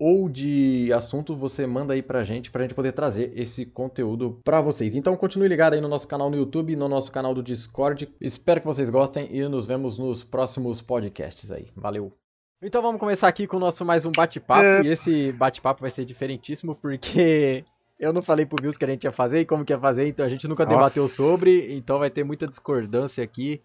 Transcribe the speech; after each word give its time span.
ou 0.00 0.30
de 0.30 0.90
assunto, 0.94 1.36
você 1.36 1.66
manda 1.66 1.92
aí 1.92 2.00
pra 2.00 2.24
gente, 2.24 2.50
pra 2.50 2.62
gente 2.62 2.74
poder 2.74 2.92
trazer 2.92 3.32
esse 3.36 3.66
conteúdo 3.66 4.40
pra 4.42 4.62
vocês. 4.62 4.94
Então, 4.94 5.14
continue 5.14 5.46
ligado 5.46 5.74
aí 5.74 5.80
no 5.80 5.88
nosso 5.88 6.08
canal 6.08 6.30
no 6.30 6.36
YouTube, 6.36 6.74
no 6.74 6.88
nosso 6.88 7.12
canal 7.12 7.34
do 7.34 7.42
Discord. 7.42 8.08
Espero 8.18 8.60
que 8.60 8.66
vocês 8.66 8.88
gostem 8.88 9.28
e 9.30 9.46
nos 9.46 9.66
vemos 9.66 9.98
nos 9.98 10.24
próximos 10.24 10.80
podcasts 10.80 11.52
aí. 11.52 11.66
Valeu! 11.76 12.10
Então, 12.62 12.80
vamos 12.80 12.98
começar 12.98 13.28
aqui 13.28 13.46
com 13.46 13.58
o 13.58 13.60
nosso 13.60 13.84
mais 13.84 14.06
um 14.06 14.10
bate-papo. 14.10 14.64
É. 14.64 14.82
E 14.84 14.88
esse 14.88 15.32
bate-papo 15.32 15.82
vai 15.82 15.90
ser 15.90 16.06
diferentíssimo 16.06 16.74
porque 16.74 17.62
eu 18.00 18.10
não 18.10 18.22
falei 18.22 18.46
pro 18.46 18.56
Bills 18.56 18.78
que 18.78 18.84
a 18.86 18.88
gente 18.88 19.04
ia 19.04 19.12
fazer 19.12 19.40
e 19.40 19.44
como 19.44 19.66
que 19.66 19.72
ia 19.74 19.78
fazer, 19.78 20.08
então 20.08 20.24
a 20.24 20.28
gente 20.30 20.48
nunca 20.48 20.64
Nossa. 20.64 20.76
debateu 20.76 21.08
sobre, 21.08 21.74
então 21.74 21.98
vai 21.98 22.08
ter 22.08 22.24
muita 22.24 22.46
discordância 22.46 23.22
aqui. 23.22 23.60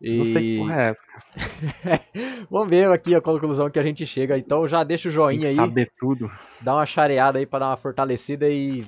E... 0.00 0.16
Não 0.16 0.24
sei 0.24 0.42
que 0.42 0.58
porra 0.58 0.82
é 0.82 0.90
essa. 0.90 1.02
Vamos 2.50 2.70
ver 2.70 2.90
aqui 2.90 3.14
a 3.14 3.20
conclusão 3.20 3.70
que 3.70 3.78
a 3.78 3.82
gente 3.82 4.06
chega. 4.06 4.38
Então 4.38 4.66
já 4.66 4.82
deixa 4.82 5.08
o 5.08 5.12
joinha 5.12 5.48
aí. 5.48 5.56
Saber 5.56 5.92
tudo. 5.98 6.30
Dá 6.60 6.74
uma 6.74 6.86
chareada 6.86 7.38
aí 7.38 7.46
para 7.46 7.60
dar 7.60 7.70
uma 7.70 7.76
fortalecida 7.76 8.48
e 8.48 8.86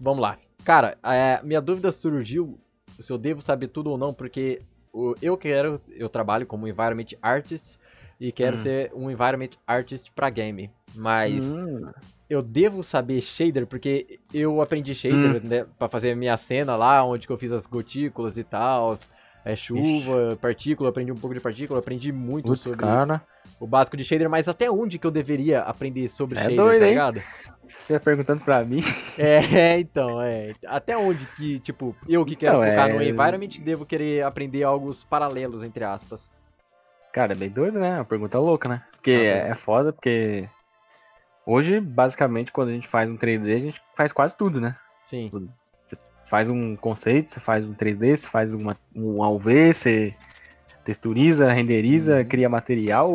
vamos 0.00 0.22
lá. 0.22 0.38
Cara, 0.64 0.96
é, 1.02 1.40
minha 1.42 1.60
dúvida 1.60 1.92
surgiu 1.92 2.58
se 2.98 3.12
eu 3.12 3.18
devo 3.18 3.42
saber 3.42 3.68
tudo 3.68 3.90
ou 3.90 3.98
não, 3.98 4.14
porque 4.14 4.62
eu 5.20 5.36
quero, 5.36 5.80
eu 5.90 6.08
trabalho 6.08 6.46
como 6.46 6.68
environment 6.68 7.06
artist 7.20 7.78
e 8.18 8.30
quero 8.30 8.56
hum. 8.56 8.60
ser 8.60 8.92
um 8.94 9.10
environment 9.10 9.50
artist 9.66 10.10
para 10.12 10.30
game, 10.30 10.70
mas 10.94 11.54
hum. 11.54 11.90
eu 12.30 12.40
devo 12.40 12.82
saber 12.82 13.20
shader 13.20 13.66
porque 13.66 14.20
eu 14.32 14.60
aprendi 14.60 14.94
shader 14.94 15.42
hum. 15.44 15.48
né, 15.48 15.66
para 15.78 15.88
fazer 15.88 16.14
minha 16.14 16.36
cena 16.36 16.76
lá, 16.76 17.04
onde 17.04 17.28
eu 17.28 17.36
fiz 17.36 17.52
as 17.52 17.66
gotículas 17.66 18.38
e 18.38 18.44
tal 18.44 18.96
é, 19.44 19.54
chuva, 19.54 20.28
Ixi. 20.28 20.36
partícula, 20.40 20.88
aprendi 20.88 21.12
um 21.12 21.16
pouco 21.16 21.34
de 21.34 21.40
partícula, 21.40 21.78
aprendi 21.78 22.10
muito 22.10 22.46
Putz, 22.46 22.62
sobre 22.62 22.78
cara. 22.78 23.20
o 23.60 23.66
básico 23.66 23.96
de 23.96 24.02
shader, 24.02 24.28
mas 24.30 24.48
até 24.48 24.70
onde 24.70 24.98
que 24.98 25.06
eu 25.06 25.10
deveria 25.10 25.60
aprender 25.60 26.08
sobre 26.08 26.38
é 26.38 26.42
shader, 26.42 26.56
doido, 26.56 26.80
tá 26.80 26.86
ligado? 26.86 27.22
Você 27.68 27.92
tá 27.92 28.00
perguntando 28.00 28.42
pra 28.42 28.64
mim? 28.64 28.82
É, 29.18 29.78
então, 29.78 30.20
é. 30.20 30.54
Até 30.66 30.96
onde 30.96 31.26
que, 31.36 31.60
tipo, 31.60 31.94
eu 32.08 32.24
que 32.24 32.34
quero 32.34 32.58
focar 32.58 32.88
é... 32.88 32.92
no 32.94 33.02
environment 33.02 33.60
devo 33.62 33.86
querer 33.86 34.24
aprender 34.24 34.64
algo 34.64 34.90
paralelos, 35.08 35.62
entre 35.62 35.84
aspas? 35.84 36.30
Cara, 37.12 37.32
é 37.32 37.36
bem 37.36 37.48
doido, 37.48 37.78
né? 37.78 37.96
Uma 37.96 38.04
pergunta 38.04 38.38
louca, 38.38 38.68
né? 38.68 38.82
Porque 38.92 39.12
ah, 39.12 39.46
é, 39.46 39.50
é 39.50 39.54
foda, 39.54 39.92
porque 39.92 40.48
hoje, 41.46 41.78
basicamente, 41.80 42.50
quando 42.50 42.70
a 42.70 42.72
gente 42.72 42.88
faz 42.88 43.08
um 43.08 43.16
3D, 43.16 43.54
a 43.54 43.60
gente 43.60 43.80
faz 43.94 44.10
quase 44.10 44.36
tudo, 44.36 44.60
né? 44.60 44.76
Sim. 45.06 45.28
Tudo 45.30 45.48
faz 46.34 46.50
um 46.50 46.74
conceito, 46.74 47.30
você 47.30 47.38
faz 47.38 47.64
um 47.64 47.72
3D, 47.72 48.16
você 48.16 48.26
faz 48.26 48.52
uma, 48.52 48.76
um 48.92 49.22
AUV, 49.22 49.72
você 49.72 50.12
texturiza, 50.84 51.52
renderiza, 51.52 52.16
uhum. 52.16 52.24
cria 52.24 52.48
material, 52.48 53.08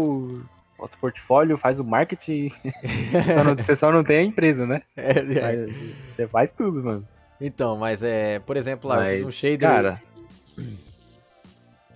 bota 0.78 0.96
portfólio, 1.02 1.58
faz 1.58 1.82
o 1.82 1.84
marketing. 1.84 2.48
você, 2.48 3.34
só 3.34 3.44
não, 3.44 3.56
você, 3.56 3.76
só 3.76 3.92
não, 3.92 4.06
tem 4.06 4.20
a 4.20 4.24
empresa, 4.24 4.66
né? 4.66 4.82
É, 4.96 5.20
é. 5.20 5.68
você 6.16 6.28
faz 6.30 6.54
tudo, 6.54 6.82
mano. 6.82 7.06
Então, 7.42 7.76
mas 7.76 8.02
é, 8.02 8.40
por 8.40 8.56
exemplo, 8.56 8.90
lá, 8.90 8.96
mas, 8.96 9.26
um 9.26 9.32
shader. 9.32 9.70
Cara. 9.70 10.02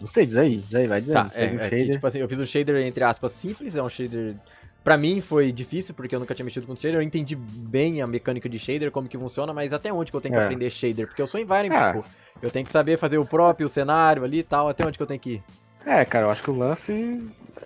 Não 0.02 0.08
sei, 0.10 0.26
diz 0.26 0.36
aí, 0.36 0.58
diz 0.58 0.76
aí, 0.76 0.88
vai 0.88 1.00
dizer. 1.00 1.14
Tá, 1.14 1.32
é, 1.36 1.46
um 1.46 1.60
é 1.62 1.70
tipo 1.86 2.06
assim, 2.06 2.20
eu 2.20 2.28
fiz 2.28 2.42
um 2.42 2.46
shader 2.46 2.86
entre 2.86 3.02
aspas 3.02 3.32
simples, 3.32 3.78
é 3.78 3.82
um 3.82 3.90
shader 3.90 4.36
Pra 4.84 4.98
mim 4.98 5.22
foi 5.22 5.52
difícil, 5.52 5.94
porque 5.94 6.14
eu 6.14 6.20
nunca 6.20 6.36
tinha 6.36 6.44
mexido 6.44 6.68
com 6.68 6.76
shader. 6.76 6.96
Eu 6.96 7.02
entendi 7.02 7.36
bem 7.36 8.02
a 8.02 8.08
mecânica 8.08 8.50
de 8.50 8.60
shader, 8.60 8.92
como 8.92 9.08
que 9.08 9.18
funciona, 9.18 9.54
mas 9.54 9.72
até 9.72 9.94
onde 9.94 10.12
que 10.12 10.18
eu 10.18 10.22
tenho 10.22 10.34
que 10.34 10.40
é. 10.40 10.44
aprender 10.44 10.70
shader? 10.70 11.08
Porque 11.08 11.22
eu 11.22 11.28
sou 11.28 11.40
environment, 11.40 11.76
é. 11.76 11.94
tipo, 11.94 12.06
eu 12.42 12.52
tenho 12.52 12.66
que 12.66 12.72
saber 12.72 12.98
fazer 12.98 13.18
o 13.18 13.26
próprio 13.26 13.70
cenário 13.70 14.24
ali 14.24 14.40
e 14.40 14.44
tal, 14.44 14.68
até 14.68 14.86
onde 14.86 14.98
que 14.98 15.04
eu 15.04 15.08
tenho 15.08 15.20
que 15.20 15.34
ir? 15.36 15.44
É, 15.86 16.04
cara, 16.04 16.26
eu 16.26 16.30
acho 16.30 16.44
que 16.44 16.52
o 16.52 16.58
lance 16.58 17.22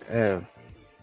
é, 0.10 0.40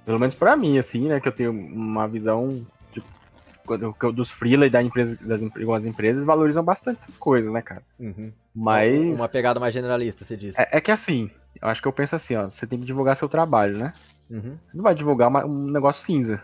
pelo 0.05 0.19
menos 0.19 0.35
pra 0.35 0.57
mim, 0.57 0.79
assim, 0.79 1.09
né, 1.09 1.19
que 1.19 1.29
eu 1.29 1.33
tenho 1.33 1.51
uma 1.51 2.07
visão 2.07 2.65
tipo, 2.93 4.13
dos 4.13 4.31
freela 4.31 4.67
e 4.67 4.71
da 4.71 4.83
empresa, 4.83 5.19
das 5.23 5.43
algumas 5.43 5.87
empresas 5.87 6.25
valorizam 6.25 6.63
bastante 6.63 7.03
essas 7.03 7.17
coisas, 7.17 7.51
né, 7.53 7.63
cara? 7.63 7.83
Uhum. 7.99 8.31
Mas... 8.55 9.17
Uma 9.17 9.29
pegada 9.29 9.59
mais 9.59 9.73
generalista, 9.73 10.25
você 10.25 10.37
disse. 10.37 10.61
É, 10.61 10.69
é 10.73 10.81
que 10.81 10.91
assim, 10.91 11.31
eu 11.61 11.69
acho 11.69 11.81
que 11.81 11.89
eu 11.89 11.93
penso 11.93 12.17
assim, 12.17 12.37
ó, 12.37 12.51
você 12.51 12.67
tem 12.67 12.79
que 12.79 12.85
divulgar 12.85 13.17
seu 13.17 13.29
trabalho, 13.29 13.79
né? 13.79 13.93
Uhum. 14.31 14.57
Você 14.67 14.77
não 14.77 14.83
vai 14.83 14.95
divulgar 14.95 15.29
uma, 15.29 15.45
um 15.45 15.71
negócio 15.71 16.05
cinza. 16.05 16.43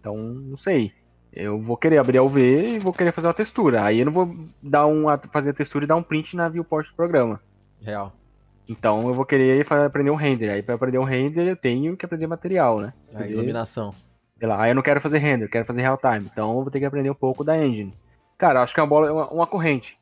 Então, 0.00 0.16
não 0.16 0.56
sei. 0.56 0.92
Eu 1.32 1.60
vou 1.60 1.76
querer 1.76 1.98
abrir 1.98 2.18
a 2.18 2.22
UV 2.22 2.74
e 2.74 2.78
vou 2.78 2.92
querer 2.92 3.12
fazer 3.12 3.26
uma 3.26 3.34
textura. 3.34 3.84
Aí 3.84 3.98
eu 3.98 4.06
não 4.06 4.12
vou 4.12 4.34
dar 4.62 4.86
um, 4.86 5.04
fazer 5.30 5.50
a 5.50 5.54
textura 5.54 5.84
e 5.84 5.88
dar 5.88 5.96
um 5.96 6.02
print 6.02 6.34
na 6.34 6.48
viewport 6.48 6.88
do 6.88 6.94
programa. 6.94 7.40
Real. 7.80 8.12
Então 8.68 9.06
eu 9.06 9.14
vou 9.14 9.24
querer 9.24 9.66
aprender 9.84 10.10
um 10.10 10.16
render. 10.16 10.50
Aí 10.50 10.62
para 10.62 10.74
aprender 10.74 10.98
um 10.98 11.04
render 11.04 11.48
eu 11.48 11.56
tenho 11.56 11.96
que 11.96 12.04
aprender 12.04 12.26
material, 12.26 12.80
né? 12.80 12.92
A 13.14 13.26
iluminação. 13.26 13.94
Sei 14.38 14.46
lá, 14.46 14.62
aí 14.62 14.70
eu 14.70 14.74
não 14.74 14.82
quero 14.82 15.00
fazer 15.00 15.18
render, 15.18 15.44
eu 15.44 15.50
quero 15.50 15.64
fazer 15.64 15.80
real 15.80 15.98
time. 15.98 16.28
Então 16.30 16.50
eu 16.56 16.62
vou 16.62 16.70
ter 16.70 16.78
que 16.78 16.84
aprender 16.84 17.10
um 17.10 17.14
pouco 17.14 17.44
da 17.44 17.56
engine. 17.56 17.94
Cara, 18.36 18.62
acho 18.62 18.72
que 18.72 18.80
é 18.80 18.82
uma 18.82 18.88
bola, 18.88 19.12
uma, 19.12 19.28
uma 19.30 19.46
corrente. 19.46 19.97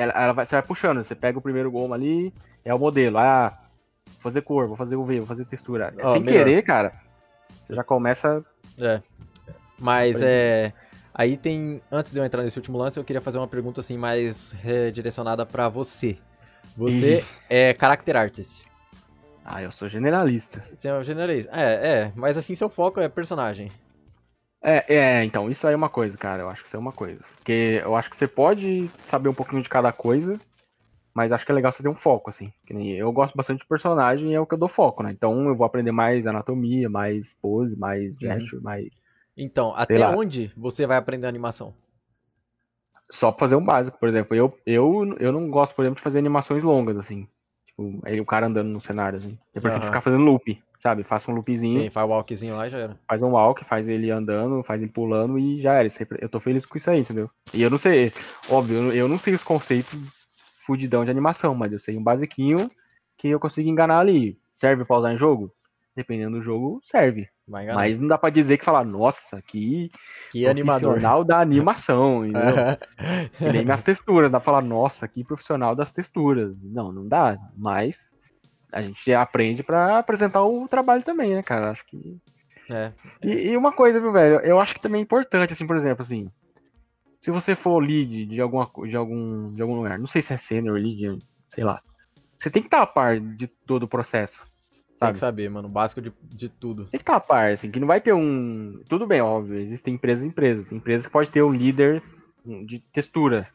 Ela, 0.00 0.12
ela 0.12 0.32
vai, 0.32 0.46
você 0.46 0.54
vai 0.54 0.62
puxando, 0.62 1.04
você 1.04 1.14
pega 1.14 1.38
o 1.38 1.42
primeiro 1.42 1.70
goma 1.70 1.94
ali, 1.94 2.32
é 2.64 2.72
o 2.72 2.78
modelo. 2.78 3.18
Ah, 3.18 3.58
vou 4.06 4.20
fazer 4.20 4.40
cor, 4.40 4.66
vou 4.66 4.76
fazer 4.76 4.96
UV, 4.96 5.18
vou 5.18 5.26
fazer 5.26 5.44
textura. 5.44 5.92
Oh, 6.02 6.12
Sem 6.12 6.22
melhor. 6.22 6.44
querer, 6.44 6.62
cara, 6.62 6.94
você 7.62 7.74
já 7.74 7.84
começa. 7.84 8.42
É. 8.78 9.02
Mas 9.78 10.20
é. 10.22 10.72
Aí 11.12 11.36
tem. 11.36 11.82
Antes 11.92 12.12
de 12.12 12.18
eu 12.18 12.24
entrar 12.24 12.42
nesse 12.42 12.58
último 12.58 12.78
lance, 12.78 12.98
eu 12.98 13.04
queria 13.04 13.20
fazer 13.20 13.36
uma 13.38 13.48
pergunta 13.48 13.80
assim 13.80 13.98
mais 13.98 14.52
redirecionada 14.52 15.44
para 15.44 15.68
você. 15.68 16.16
Você 16.76 17.22
é 17.50 17.74
character 17.78 18.16
artist. 18.16 18.62
Ah, 19.44 19.62
eu 19.62 19.72
sou 19.72 19.88
generalista. 19.88 20.64
Você 20.72 20.88
é 20.88 20.94
um 20.94 21.02
generalista. 21.02 21.50
É, 21.52 21.92
é, 21.92 22.12
mas 22.14 22.38
assim 22.38 22.54
seu 22.54 22.70
foco 22.70 23.00
é 23.00 23.08
personagem. 23.08 23.70
É, 24.62 24.94
é, 24.94 25.24
então, 25.24 25.50
isso 25.50 25.66
aí 25.66 25.72
é 25.72 25.76
uma 25.76 25.88
coisa, 25.88 26.16
cara. 26.16 26.42
Eu 26.42 26.50
acho 26.50 26.62
que 26.62 26.68
isso 26.68 26.76
é 26.76 26.80
uma 26.80 26.92
coisa. 26.92 27.20
Porque 27.36 27.80
eu 27.82 27.96
acho 27.96 28.10
que 28.10 28.16
você 28.16 28.28
pode 28.28 28.90
saber 29.04 29.28
um 29.28 29.34
pouquinho 29.34 29.62
de 29.62 29.68
cada 29.68 29.92
coisa, 29.92 30.38
mas 31.14 31.32
acho 31.32 31.46
que 31.46 31.52
é 31.52 31.54
legal 31.54 31.72
você 31.72 31.82
ter 31.82 31.88
um 31.88 31.94
foco, 31.94 32.30
assim. 32.30 32.52
eu 32.68 33.10
gosto 33.12 33.34
bastante 33.36 33.60
de 33.60 33.66
personagem 33.66 34.30
e 34.30 34.34
é 34.34 34.40
o 34.40 34.46
que 34.46 34.54
eu 34.54 34.58
dou 34.58 34.68
foco, 34.68 35.02
né? 35.02 35.10
Então 35.10 35.46
eu 35.48 35.56
vou 35.56 35.66
aprender 35.66 35.92
mais 35.92 36.26
anatomia, 36.26 36.88
mais 36.88 37.34
pose, 37.40 37.76
mais 37.76 38.14
uhum. 38.14 38.20
gesture, 38.20 38.56
uhum. 38.56 38.62
mais. 38.62 39.02
Então, 39.36 39.74
até 39.74 39.98
lá. 39.98 40.14
onde 40.14 40.52
você 40.56 40.86
vai 40.86 40.98
aprender 40.98 41.26
animação? 41.26 41.74
Só 43.10 43.32
pra 43.32 43.40
fazer 43.40 43.56
um 43.56 43.64
básico, 43.64 43.98
por 43.98 44.08
exemplo. 44.08 44.36
Eu, 44.36 44.56
eu, 44.66 45.16
eu 45.18 45.32
não 45.32 45.50
gosto, 45.50 45.74
por 45.74 45.82
exemplo, 45.82 45.96
de 45.96 46.02
fazer 46.02 46.18
animações 46.18 46.62
longas, 46.62 46.96
assim. 46.96 47.26
Tipo, 47.66 48.00
aí 48.04 48.20
o 48.20 48.26
cara 48.26 48.46
andando 48.46 48.68
no 48.68 48.80
cenário, 48.80 49.16
assim. 49.16 49.38
Eu 49.54 49.62
prefiro 49.62 49.82
uhum. 49.82 49.88
ficar 49.88 50.00
fazendo 50.00 50.22
loop, 50.22 50.62
sabe? 50.80 51.04
Faça 51.04 51.30
um 51.30 51.34
loopzinho. 51.34 51.82
Sim, 51.82 51.90
faz 51.90 52.08
um 52.08 52.10
walkzinho 52.10 52.56
lá 52.56 52.66
e 52.66 52.70
já 52.70 52.78
era. 52.78 52.98
Faz 53.06 53.22
um 53.22 53.30
walk, 53.30 53.64
faz 53.64 53.88
ele 53.88 54.10
andando, 54.10 54.62
faz 54.64 54.82
ele 54.82 54.90
pulando 54.90 55.38
e 55.38 55.60
já 55.60 55.74
era. 55.74 55.88
Eu 56.18 56.28
tô 56.28 56.40
feliz 56.40 56.66
com 56.66 56.76
isso 56.76 56.90
aí, 56.90 57.00
entendeu? 57.00 57.30
E 57.54 57.62
eu 57.62 57.70
não 57.70 57.78
sei, 57.78 58.12
óbvio, 58.48 58.92
eu 58.92 59.06
não 59.06 59.18
sei 59.18 59.34
os 59.34 59.42
conceitos 59.42 59.96
fudidão 60.66 61.04
de 61.04 61.10
animação, 61.10 61.54
mas 61.54 61.72
eu 61.72 61.78
sei 61.78 61.96
um 61.96 62.02
basiquinho 62.02 62.70
que 63.16 63.28
eu 63.28 63.38
consigo 63.38 63.68
enganar 63.68 64.00
ali. 64.00 64.38
Serve 64.52 64.84
pra 64.84 64.98
usar 64.98 65.12
em 65.12 65.18
jogo? 65.18 65.52
Dependendo 65.94 66.38
do 66.38 66.42
jogo, 66.42 66.80
serve. 66.82 67.28
Mas 67.74 67.98
não 67.98 68.06
dá 68.06 68.16
pra 68.16 68.30
dizer 68.30 68.56
que 68.56 68.64
falar, 68.64 68.84
nossa, 68.84 69.42
que, 69.42 69.90
que 70.30 70.44
profissional 70.44 71.24
da 71.24 71.40
animação, 71.40 72.24
entendeu? 72.24 72.56
que 73.36 73.52
nem 73.52 73.64
minhas 73.64 73.82
texturas, 73.82 74.30
dá 74.30 74.38
pra 74.38 74.44
falar, 74.44 74.62
nossa, 74.62 75.06
que 75.08 75.24
profissional 75.24 75.74
das 75.74 75.92
texturas. 75.92 76.56
Não, 76.62 76.92
não 76.92 77.06
dá, 77.06 77.36
mas 77.56 78.10
a 78.72 78.82
gente 78.82 79.12
aprende 79.12 79.62
para 79.62 79.98
apresentar 79.98 80.42
o 80.42 80.68
trabalho 80.68 81.02
também, 81.02 81.34
né, 81.34 81.42
cara? 81.42 81.70
Acho 81.70 81.84
que. 81.86 82.18
É. 82.70 82.92
E, 83.22 83.50
e, 83.50 83.56
uma 83.56 83.72
coisa, 83.72 84.00
viu, 84.00 84.12
velho? 84.12 84.40
Eu 84.40 84.60
acho 84.60 84.74
que 84.74 84.80
também 84.80 85.00
é 85.00 85.02
importante, 85.02 85.52
assim, 85.52 85.66
por 85.66 85.76
exemplo, 85.76 86.02
assim, 86.02 86.30
se 87.20 87.30
você 87.30 87.54
for 87.54 87.78
lead 87.80 88.26
de, 88.26 88.40
alguma, 88.40 88.70
de, 88.88 88.96
algum, 88.96 89.52
de 89.54 89.60
algum 89.60 89.74
lugar, 89.74 89.98
não 89.98 90.06
sei 90.06 90.22
se 90.22 90.32
é 90.32 90.36
senior, 90.36 90.78
lead, 90.78 91.18
sei 91.48 91.64
lá, 91.64 91.82
você 92.38 92.48
tem 92.48 92.62
que 92.62 92.68
estar 92.68 92.82
a 92.82 92.86
par 92.86 93.20
de 93.20 93.46
todo 93.46 93.82
o 93.82 93.88
processo. 93.88 94.42
Sabe? 94.94 95.12
Tem 95.12 95.12
que 95.14 95.18
saber, 95.18 95.50
mano, 95.50 95.68
o 95.68 95.70
básico 95.70 96.00
de, 96.00 96.12
de 96.22 96.48
tudo. 96.48 96.84
Tem 96.84 96.98
que 96.98 97.02
estar 97.02 97.16
a 97.16 97.20
par, 97.20 97.52
assim, 97.52 97.70
que 97.70 97.80
não 97.80 97.86
vai 97.86 98.00
ter 98.00 98.12
um. 98.12 98.82
Tudo 98.88 99.06
bem, 99.06 99.20
óbvio, 99.20 99.58
existem 99.58 99.94
empresas 99.94 100.24
e 100.24 100.28
empresas. 100.28 100.66
Tem 100.66 100.78
empresas 100.78 101.06
que 101.06 101.12
pode 101.12 101.30
ter 101.30 101.42
um 101.42 101.52
líder 101.52 102.02
de 102.66 102.78
textura, 102.92 103.48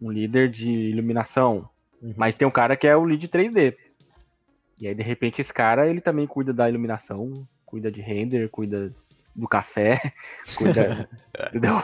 um 0.00 0.10
líder 0.10 0.50
de 0.50 0.70
iluminação, 0.70 1.68
uhum. 2.00 2.14
mas 2.16 2.34
tem 2.34 2.46
um 2.46 2.50
cara 2.50 2.76
que 2.76 2.86
é 2.86 2.96
o 2.96 3.04
lead 3.04 3.28
3D. 3.28 3.76
E 4.82 4.88
aí, 4.88 4.96
de 4.96 5.02
repente, 5.04 5.40
esse 5.40 5.54
cara, 5.54 5.88
ele 5.88 6.00
também 6.00 6.26
cuida 6.26 6.52
da 6.52 6.68
iluminação, 6.68 7.46
cuida 7.64 7.88
de 7.88 8.00
render, 8.00 8.48
cuida 8.48 8.92
do 9.32 9.46
café, 9.46 10.12
cuida, 10.58 11.08
entendeu? 11.48 11.74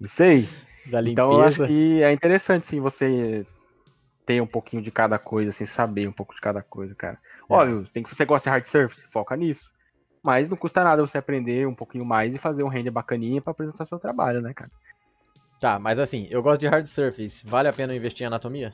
Não 0.00 0.08
sei. 0.08 0.48
Da 0.86 1.02
limpeza. 1.02 1.12
Então 1.12 1.32
eu 1.32 1.42
acho 1.42 1.66
que 1.66 2.02
é 2.02 2.10
interessante 2.10 2.66
sim 2.66 2.80
você 2.80 3.46
ter 4.24 4.40
um 4.40 4.46
pouquinho 4.46 4.82
de 4.82 4.90
cada 4.90 5.18
coisa, 5.18 5.50
assim, 5.50 5.66
saber 5.66 6.08
um 6.08 6.12
pouco 6.12 6.34
de 6.34 6.40
cada 6.40 6.62
coisa, 6.62 6.94
cara. 6.94 7.18
É. 7.50 7.52
Óbvio, 7.52 7.86
você, 7.86 7.92
tem 7.92 8.02
que, 8.02 8.08
você 8.08 8.24
gosta 8.24 8.48
de 8.48 8.54
hard 8.54 8.64
surface, 8.64 9.06
foca 9.08 9.36
nisso. 9.36 9.70
Mas 10.22 10.48
não 10.48 10.56
custa 10.56 10.82
nada 10.82 11.06
você 11.06 11.18
aprender 11.18 11.66
um 11.66 11.74
pouquinho 11.74 12.06
mais 12.06 12.34
e 12.34 12.38
fazer 12.38 12.62
um 12.62 12.68
render 12.68 12.90
bacaninha 12.90 13.42
para 13.42 13.50
apresentar 13.50 13.84
seu 13.84 13.98
trabalho, 13.98 14.40
né, 14.40 14.54
cara? 14.54 14.70
Tá, 15.60 15.78
mas 15.78 15.98
assim, 15.98 16.26
eu 16.30 16.42
gosto 16.42 16.60
de 16.60 16.68
hard 16.68 16.86
surface. 16.86 17.46
Vale 17.46 17.68
a 17.68 17.72
pena 17.72 17.94
investir 17.94 18.24
em 18.24 18.28
anatomia? 18.28 18.72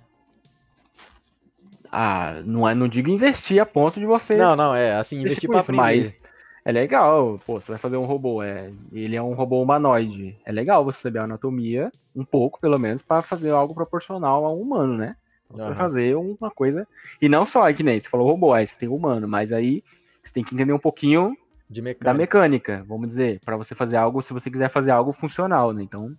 Ah, 1.90 2.42
não, 2.44 2.68
é, 2.68 2.74
não 2.74 2.88
digo 2.88 3.10
investir 3.10 3.60
a 3.60 3.66
ponto 3.66 3.98
de 3.98 4.06
você. 4.06 4.36
Não, 4.36 4.56
não, 4.56 4.74
é 4.74 4.96
assim, 4.96 5.20
investir 5.20 5.48
pra 5.48 5.60
aprender. 5.60 5.80
Mas 5.80 6.18
é 6.64 6.72
legal, 6.72 7.40
pô, 7.46 7.60
você 7.60 7.70
vai 7.70 7.78
fazer 7.78 7.96
um 7.96 8.04
robô, 8.04 8.42
é, 8.42 8.72
ele 8.92 9.14
é 9.14 9.22
um 9.22 9.34
robô 9.34 9.62
humanoide. 9.62 10.36
É 10.44 10.50
legal 10.50 10.84
você 10.84 11.00
saber 11.00 11.20
a 11.20 11.24
anatomia, 11.24 11.92
um 12.14 12.24
pouco 12.24 12.60
pelo 12.60 12.78
menos, 12.78 13.02
para 13.02 13.22
fazer 13.22 13.50
algo 13.50 13.74
proporcional 13.74 14.44
ao 14.44 14.60
humano, 14.60 14.96
né? 14.96 15.16
Você 15.50 15.62
uhum. 15.62 15.68
vai 15.68 15.76
fazer 15.76 16.16
uma 16.16 16.50
coisa. 16.50 16.86
E 17.22 17.28
não 17.28 17.46
só, 17.46 17.72
que 17.72 17.82
nem 17.82 18.00
você 18.00 18.08
falou 18.08 18.28
robô, 18.28 18.52
aí 18.52 18.66
você 18.66 18.76
tem 18.76 18.88
humano, 18.88 19.28
mas 19.28 19.52
aí 19.52 19.82
você 20.24 20.32
tem 20.32 20.42
que 20.42 20.54
entender 20.54 20.72
um 20.72 20.78
pouquinho 20.78 21.36
mecânica. 21.70 22.04
da 22.04 22.14
mecânica, 22.14 22.84
vamos 22.88 23.08
dizer, 23.08 23.40
para 23.44 23.56
você 23.56 23.74
fazer 23.74 23.96
algo, 23.96 24.22
se 24.22 24.32
você 24.32 24.50
quiser 24.50 24.68
fazer 24.68 24.90
algo 24.90 25.12
funcional, 25.12 25.72
né? 25.72 25.82
Então, 25.82 26.16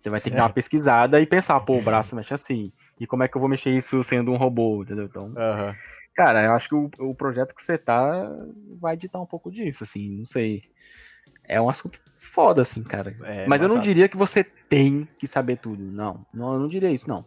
você 0.00 0.08
vai 0.08 0.18
ter 0.18 0.30
que 0.30 0.36
dar 0.36 0.44
uma 0.44 0.52
pesquisada 0.52 1.20
e 1.20 1.26
pensar, 1.26 1.60
pô, 1.60 1.76
o 1.76 1.82
braço 1.82 2.16
mexe 2.16 2.32
assim. 2.32 2.72
E 2.98 3.06
como 3.06 3.22
é 3.22 3.28
que 3.28 3.36
eu 3.36 3.40
vou 3.40 3.50
mexer 3.50 3.70
isso 3.70 4.02
sendo 4.02 4.32
um 4.32 4.36
robô, 4.36 4.82
entendeu? 4.82 5.04
Então, 5.04 5.26
uhum. 5.26 5.74
cara, 6.14 6.42
eu 6.42 6.54
acho 6.54 6.70
que 6.70 6.74
o, 6.74 6.90
o 7.00 7.14
projeto 7.14 7.54
que 7.54 7.62
você 7.62 7.76
tá 7.76 8.26
vai 8.80 8.96
ditar 8.96 9.20
um 9.20 9.26
pouco 9.26 9.50
disso, 9.50 9.84
assim, 9.84 10.16
não 10.18 10.24
sei. 10.24 10.62
É 11.44 11.60
um 11.60 11.68
assunto 11.68 12.00
foda, 12.16 12.62
assim, 12.62 12.82
cara. 12.82 13.14
É, 13.24 13.46
Mas 13.46 13.60
eu 13.60 13.68
não 13.68 13.78
diria 13.78 14.08
que 14.08 14.16
você 14.16 14.42
tem 14.42 15.06
que 15.18 15.26
saber 15.26 15.58
tudo. 15.58 15.82
Não, 15.82 16.24
não, 16.32 16.54
eu 16.54 16.60
não 16.60 16.68
diria 16.68 16.90
isso, 16.90 17.06
não. 17.06 17.26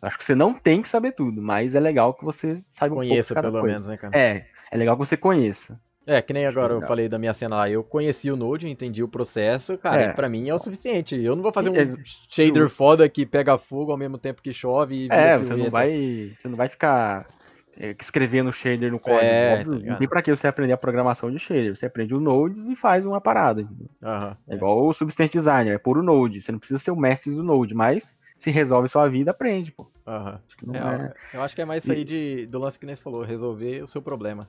Acho 0.00 0.18
que 0.18 0.24
você 0.24 0.36
não 0.36 0.54
tem 0.54 0.80
que 0.80 0.88
saber 0.88 1.12
tudo, 1.12 1.42
mas 1.42 1.74
é 1.74 1.80
legal 1.80 2.14
que 2.14 2.24
você 2.24 2.62
saiba 2.70 2.94
conheça 2.94 3.34
um 3.34 3.34
pouco 3.34 3.48
pelo 3.48 3.60
coisa. 3.60 3.74
menos, 3.74 3.88
né, 3.88 3.96
cara? 3.96 4.16
É, 4.16 4.46
é 4.70 4.76
legal 4.76 4.96
que 4.96 5.04
você 5.04 5.16
conheça. 5.16 5.80
É, 6.08 6.22
que 6.22 6.32
nem 6.32 6.46
agora 6.46 6.72
eu 6.72 6.80
falei 6.86 7.06
da 7.06 7.18
minha 7.18 7.34
cena 7.34 7.56
lá, 7.56 7.68
eu 7.68 7.84
conheci 7.84 8.30
o 8.30 8.36
Node, 8.36 8.66
entendi 8.66 9.02
o 9.02 9.08
processo, 9.08 9.76
cara, 9.76 10.02
é. 10.04 10.12
para 10.14 10.26
mim 10.26 10.48
é 10.48 10.54
o 10.54 10.58
suficiente. 10.58 11.14
Eu 11.22 11.36
não 11.36 11.42
vou 11.42 11.52
fazer 11.52 11.68
um 11.68 11.76
é, 11.76 11.84
shader 12.30 12.70
foda 12.70 13.06
que 13.10 13.26
pega 13.26 13.58
fogo 13.58 13.92
ao 13.92 13.98
mesmo 13.98 14.16
tempo 14.16 14.40
que 14.40 14.50
chove 14.50 15.04
e 15.04 15.08
É, 15.12 15.36
você 15.36 15.54
não 15.54 15.68
vai, 15.68 16.32
você 16.34 16.48
não 16.48 16.56
vai 16.56 16.66
ficar 16.66 17.28
é, 17.76 17.94
escrevendo 18.00 18.50
shader 18.50 18.90
no 18.90 18.98
código. 18.98 19.20
É, 19.22 19.62
tá 19.62 19.70
não 19.70 19.96
tem 19.96 20.08
pra 20.08 20.22
que 20.22 20.34
você 20.34 20.46
aprender 20.46 20.72
a 20.72 20.78
programação 20.78 21.30
de 21.30 21.38
shader. 21.38 21.76
Você 21.76 21.84
aprende 21.84 22.14
o 22.14 22.20
Nodes 22.20 22.68
e 22.68 22.74
faz 22.74 23.04
uma 23.04 23.20
parada. 23.20 23.60
Uhum, 23.60 24.36
é 24.48 24.54
igual 24.54 24.86
o 24.86 24.94
Substance 24.94 25.30
Designer, 25.30 25.74
é 25.74 25.78
puro 25.78 26.02
Node. 26.02 26.40
Você 26.40 26.50
não 26.50 26.58
precisa 26.58 26.78
ser 26.78 26.90
o 26.90 26.96
mestre 26.96 27.34
do 27.34 27.42
Node, 27.42 27.74
mas 27.74 28.16
se 28.38 28.50
resolve 28.50 28.88
sua 28.88 29.08
vida, 29.08 29.32
aprende, 29.32 29.72
pô. 29.72 29.82
Uhum. 30.06 30.14
Acho 30.14 30.72
é, 30.72 30.78
é... 30.78 31.36
Eu 31.36 31.42
acho 31.42 31.54
que 31.54 31.60
é 31.60 31.66
mais 31.66 31.84
isso 31.84 31.92
aí 31.92 32.02
de, 32.02 32.46
do 32.46 32.58
lance 32.58 32.78
que 32.78 32.86
nem 32.86 32.96
você 32.96 33.02
falou, 33.02 33.22
resolver 33.24 33.82
o 33.82 33.86
seu 33.86 34.00
problema. 34.00 34.48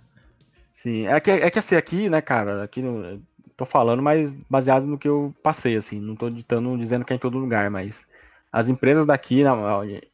Sim, 0.81 1.08
é 1.08 1.20
que, 1.20 1.30
é 1.30 1.50
que 1.50 1.60
assim, 1.60 1.76
aqui, 1.76 2.10
né, 2.10 2.22
cara, 2.22 2.64
aqui 2.64 2.81
no, 2.81 3.22
tô 3.58 3.66
falando, 3.66 4.02
mas 4.02 4.34
baseado 4.50 4.86
no 4.86 4.98
que 4.98 5.10
eu 5.10 5.36
passei, 5.44 5.76
assim, 5.76 6.00
não 6.00 6.16
tô 6.16 6.30
ditando, 6.30 6.78
dizendo 6.78 7.04
que 7.04 7.12
é 7.12 7.18
em 7.18 7.20
todo 7.20 7.38
lugar, 7.38 7.70
mas 7.70 8.08
as 8.50 8.70
empresas 8.70 9.06
daqui, 9.06 9.44
na, 9.44 9.54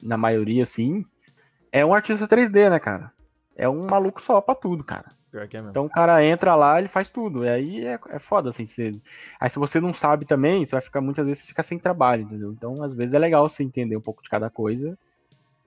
na 0.02 0.18
maioria, 0.18 0.64
assim, 0.64 1.06
é 1.72 1.86
um 1.86 1.94
artista 1.94 2.28
3D, 2.28 2.72
né, 2.72 2.80
cara? 2.80 3.12
É 3.56 3.70
um 3.70 3.86
maluco 3.86 4.20
só 4.20 4.42
pra 4.42 4.56
tudo, 4.56 4.84
cara. 4.84 5.06
É 5.32 5.70
então 5.70 5.86
o 5.86 5.90
cara 5.90 6.24
entra 6.24 6.56
lá, 6.56 6.80
ele 6.80 6.88
faz 6.88 7.10
tudo. 7.10 7.46
E 7.46 7.50
aí 7.50 7.86
é, 7.86 8.00
é 8.10 8.20
foda, 8.20 8.50
assim. 8.50 8.66
Você... 8.66 9.00
Aí 9.40 9.50
se 9.50 9.60
você 9.60 9.80
não 9.80 9.94
sabe 9.94 10.26
também, 10.26 10.66
você 10.66 10.72
vai 10.72 10.82
ficar 10.82 11.02
muitas 11.02 11.26
vezes 11.26 11.44
fica 11.44 11.62
sem 11.62 11.78
trabalho, 11.78 12.24
entendeu? 12.24 12.52
Então, 12.52 12.82
às 12.82 12.94
vezes 12.94 13.14
é 13.14 13.20
legal 13.20 13.48
você 13.48 13.64
entender 13.64 13.96
um 13.96 14.02
pouco 14.02 14.24
de 14.24 14.30
cada 14.30 14.50
coisa 14.50 14.98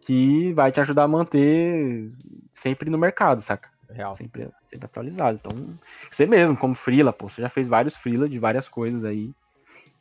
que 0.00 0.53
vai 0.55 0.73
te 0.73 0.81
ajudar 0.81 1.05
a 1.05 1.09
manter 1.09 2.11
sempre 2.50 2.91
no 2.91 2.99
mercado, 2.99 3.43
saca? 3.43 3.69
Real. 3.90 4.14
Sempre, 4.14 4.49
sempre 4.70 4.85
atualizado. 4.85 5.40
Então, 5.43 5.79
você 6.11 6.26
mesmo, 6.26 6.56
como 6.56 6.75
freela, 6.75 7.12
pô, 7.12 7.29
você 7.29 7.40
já 7.40 7.49
fez 7.49 7.69
vários 7.69 7.96
freela 7.96 8.29
de 8.29 8.38
várias 8.38 8.69
coisas 8.69 9.05
aí. 9.05 9.31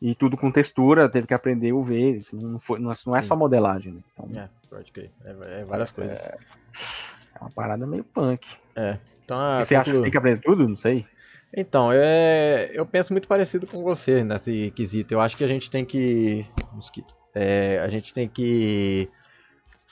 E 0.02 0.14
tudo 0.14 0.38
com 0.38 0.52
textura, 0.52 1.10
teve 1.10 1.26
que 1.26 1.34
aprender 1.34 1.74
o 1.74 1.84
V. 1.84 2.22
Não, 2.34 2.60
foi, 2.60 2.80
não, 2.80 2.92
é 2.92 3.24
só 3.24 3.36
modelagem, 3.36 3.94
né? 3.94 4.02
Então, 4.14 4.42
é, 4.44 4.50
pode 4.70 4.92
crer. 4.92 5.10
É, 5.26 5.62
é 5.62 5.66
várias 5.66 5.90
é, 5.90 5.94
coisas. 5.94 6.26
É, 6.26 6.38
uma 7.42 7.50
parada 7.50 7.88
meio 7.88 8.04
punk. 8.04 8.48
É. 8.76 8.98
Então, 9.24 9.40
ah, 9.40 9.64
você 9.64 9.76
acha 9.76 9.92
que 9.92 10.02
tem 10.02 10.12
que 10.12 10.18
aprender 10.18 10.42
tudo? 10.42 10.68
Não 10.68 10.76
sei. 10.76 11.06
Então, 11.56 11.92
é, 11.92 12.70
eu 12.74 12.86
penso 12.86 13.14
muito 13.14 13.28
parecido 13.28 13.66
com 13.66 13.82
você 13.82 14.24
nesse 14.24 14.72
quesito. 14.72 15.14
Eu 15.14 15.22
acho 15.22 15.36
que 15.36 15.44
a 15.44 15.48
gente 15.48 15.72
tem 15.72 15.84
que. 15.84 16.46
Mosquito. 16.74 17.16
É, 17.34 17.80
a 17.80 17.88
gente 17.88 18.14
tem 18.14 18.28
que 18.28 19.10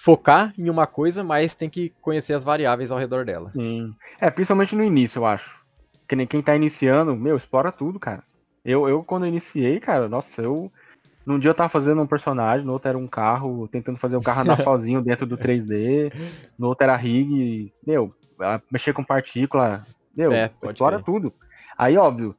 focar 0.05 0.53
em 0.55 0.69
uma 0.69 0.85
coisa, 0.85 1.23
mas 1.23 1.55
tem 1.55 1.67
que 1.67 1.91
conhecer 1.99 2.33
as 2.33 2.43
variáveis 2.43 2.91
ao 2.91 2.99
redor 2.99 3.25
dela. 3.25 3.49
Sim. 3.49 3.91
É, 4.21 4.29
principalmente 4.29 4.75
no 4.75 4.83
início, 4.83 5.17
eu 5.17 5.25
acho. 5.25 5.59
Que 6.07 6.15
nem 6.15 6.27
quem 6.27 6.43
tá 6.43 6.55
iniciando, 6.55 7.15
meu, 7.15 7.35
explora 7.35 7.71
tudo, 7.71 7.99
cara. 7.99 8.23
Eu, 8.63 8.87
eu 8.87 9.03
quando 9.03 9.23
eu 9.23 9.29
iniciei, 9.29 9.79
cara, 9.79 10.07
nossa, 10.07 10.43
eu. 10.43 10.71
Num 11.25 11.39
dia 11.39 11.49
eu 11.49 11.55
tava 11.55 11.69
fazendo 11.69 12.03
um 12.03 12.05
personagem, 12.05 12.63
no 12.63 12.73
outro 12.73 12.87
era 12.87 12.97
um 12.99 13.07
carro, 13.07 13.67
tentando 13.67 13.97
fazer 13.97 14.15
o 14.15 14.21
carro 14.21 14.41
andar 14.41 14.59
sozinho 14.61 15.01
dentro 15.01 15.25
do 15.25 15.39
3D, 15.39 16.13
no 16.59 16.67
outro 16.67 16.83
era 16.83 16.95
rig, 16.95 17.73
meu, 17.85 18.13
mexer 18.71 18.93
com 18.93 19.03
partícula, 19.03 19.83
meu, 20.15 20.31
é, 20.31 20.51
explora 20.65 21.01
tudo. 21.01 21.33
Aí, 21.75 21.97
óbvio, 21.97 22.35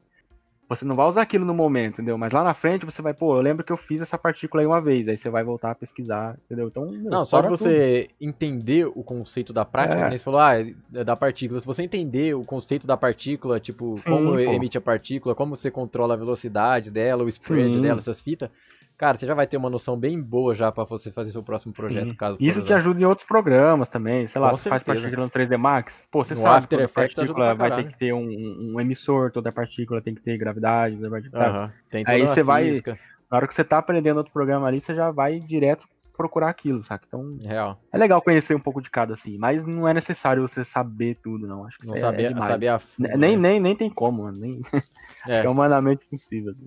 você 0.69 0.85
não 0.85 0.97
vai 0.97 1.07
usar 1.07 1.23
aquilo 1.23 1.45
no 1.45 1.55
momento, 1.55 1.95
entendeu? 1.95 2.19
Mas 2.19 2.33
lá 2.33 2.43
na 2.43 2.53
frente 2.53 2.85
você 2.85 3.01
vai, 3.01 3.15
pô, 3.15 3.37
eu 3.37 3.41
lembro 3.41 3.65
que 3.65 3.73
eu 3.73 3.77
fiz 3.77 4.01
essa 4.01 4.19
partícula 4.19 4.63
aí 4.63 4.67
uma 4.67 4.81
vez, 4.81 5.07
aí 5.07 5.17
você 5.17 5.31
vai 5.31 5.45
voltar 5.45 5.71
a 5.71 5.75
pesquisar, 5.75 6.37
entendeu? 6.45 6.69
Então, 6.69 6.91
meu, 6.91 7.11
não, 7.11 7.25
só 7.25 7.41
de 7.41 7.49
você 7.49 8.09
tudo. 8.09 8.29
entender 8.29 8.87
o 8.87 9.05
conceito 9.05 9.53
da 9.53 9.65
prática, 9.65 10.07
é. 10.07 10.11
você 10.11 10.25
falou, 10.25 10.41
ah, 10.41 10.55
é 10.59 11.05
da 11.05 11.15
partícula. 11.15 11.61
Se 11.61 11.67
você 11.67 11.83
entender 11.83 12.35
o 12.35 12.45
conceito 12.45 12.87
da 12.87 12.97
partícula, 12.97 13.61
tipo, 13.61 13.97
Sim, 13.97 14.11
como 14.11 14.33
pô. 14.33 14.39
emite 14.39 14.77
a 14.77 14.81
partícula, 14.81 15.35
como 15.35 15.55
você 15.55 15.71
controla 15.71 16.15
a 16.15 16.17
velocidade 16.17 16.91
dela, 16.91 17.23
o 17.23 17.29
spread 17.29 17.75
Sim. 17.75 17.83
dela, 17.83 18.01
essas 18.01 18.21
fitas, 18.21 18.51
cara, 18.97 19.17
você 19.19 19.27
já 19.27 19.35
vai 19.35 19.47
ter 19.47 19.57
uma 19.57 19.71
noção 19.71 19.97
bem 19.97 20.21
boa 20.21 20.55
já 20.55 20.73
para 20.73 20.85
você 20.85 21.11
fazer 21.11 21.31
seu 21.31 21.43
próximo 21.43 21.73
projeto, 21.73 22.11
Sim. 22.11 22.17
caso 22.17 22.37
Isso 22.41 22.63
te 22.63 22.73
ajuda 22.73 23.01
em 23.01 23.05
outros 23.05 23.27
programas 23.27 23.89
também, 23.89 24.27
sei 24.27 24.41
lá, 24.41 24.51
Com 24.51 24.57
você 24.57 24.65
certeza. 24.65 24.85
faz 24.85 25.03
partícula 25.03 25.25
no 25.27 25.31
3D 25.31 25.59
Max, 25.59 26.07
pô, 26.11 26.25
você 26.25 26.35
no 26.35 26.41
sabe 26.41 26.57
After 26.59 26.85
a 26.85 26.89
partícula 26.89 27.55
vai 27.55 27.77
ter 27.77 27.89
que 27.89 27.99
ter 27.99 28.13
um, 28.13 28.75
um, 28.75 28.81
emissor, 28.81 29.31
toda 29.31 29.53
partícula 29.53 30.01
tem 30.01 30.15
que 30.15 30.23
ter 30.23 30.37
gravidade, 30.37 30.97
toda 30.97 31.11
partícula, 31.11 31.73
Aí 32.07 32.21
você 32.23 32.43
vai, 32.43 32.83
na 33.31 33.37
hora 33.37 33.47
que 33.47 33.55
você 33.55 33.65
tá 33.65 33.79
aprendendo 33.79 34.19
outro 34.19 34.33
programa 34.33 34.67
ali, 34.67 34.81
você 34.81 34.95
já 34.95 35.11
vai 35.11 35.39
direto 35.41 35.87
procurar 36.17 36.49
aquilo, 36.49 36.83
saca? 36.83 37.05
Então, 37.07 37.37
Real. 37.45 37.79
é 37.93 37.99
legal 37.99 38.23
conhecer 38.23 38.55
um 38.55 38.61
pouco 38.61 38.81
de 38.81 38.91
cada, 38.91 39.15
assim, 39.15 39.37
mas 39.37 39.65
não 39.65 39.87
é 39.87 39.93
necessário 39.93 40.43
você 40.43 40.65
saber 40.65 41.19
tudo, 41.23 41.47
não. 41.47 41.67
Acho 41.67 41.79
que 41.79 41.87
não 41.87 41.95
saber, 41.95 42.33
é 42.33 42.41
saber 42.41 42.69
a 42.69 42.79
fundo, 42.79 43.09
nem, 43.17 43.37
né? 43.37 43.51
nem, 43.51 43.61
nem 43.61 43.77
tem 43.77 43.91
como, 43.91 44.31
nem 44.33 44.61
é. 45.29 45.45
é 45.45 45.49
humanamente 45.49 46.07
possível. 46.07 46.53
Assim. 46.53 46.67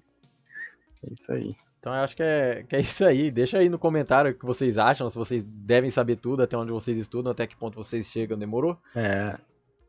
É 1.04 1.14
isso 1.14 1.32
aí. 1.32 1.56
Então 1.80 1.94
eu 1.94 2.02
acho 2.02 2.16
que 2.16 2.24
é, 2.24 2.64
que 2.68 2.76
é 2.76 2.80
isso 2.80 3.06
aí. 3.06 3.32
Deixa 3.32 3.58
aí 3.58 3.70
no 3.70 3.80
comentário 3.80 4.32
o 4.32 4.34
que 4.34 4.46
vocês 4.46 4.78
acham, 4.78 5.10
se 5.10 5.18
vocês 5.18 5.44
devem 5.44 5.90
saber 5.90 6.18
tudo, 6.18 6.44
até 6.44 6.58
onde 6.58 6.72
vocês 6.72 6.98
estudam, 6.98 7.32
até 7.32 7.48
que 7.48 7.56
ponto 7.56 7.82
vocês 7.82 8.08
chegam, 8.08 8.38
demorou? 8.38 8.78
É. 8.96 9.38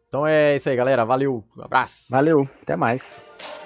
Então 0.09 0.26
é 0.26 0.57
isso 0.57 0.69
aí, 0.69 0.76
galera. 0.76 1.05
Valeu. 1.05 1.45
Um 1.57 1.62
abraço. 1.62 2.07
Valeu. 2.11 2.49
Até 2.62 2.76
mais. 2.76 3.60